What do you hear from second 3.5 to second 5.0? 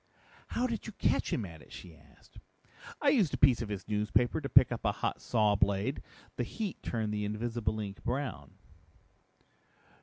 of his newspaper to pick up a